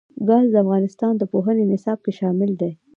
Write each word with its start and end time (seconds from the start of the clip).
ګاز 0.27 0.45
د 0.51 0.55
افغانستان 0.63 1.13
د 1.17 1.23
پوهنې 1.31 1.63
نصاب 1.71 1.99
کې 2.05 2.11
شامل 2.19 2.51
دي. 2.61 2.71